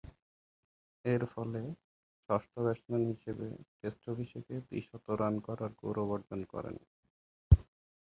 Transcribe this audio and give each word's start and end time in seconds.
এরফলে, 1.05 1.61
ষষ্ঠ 2.29 2.53
ব্যাটসম্যান 2.57 3.03
হিসেবে 3.11 3.47
টেস্ট 3.79 4.03
অভিষেকে 4.09 4.55
দ্বি-শতরান 4.67 5.35
করার 5.39 5.71
গৌরব 5.81 6.09
অর্জন 6.11 6.41
করেন। 6.45 6.75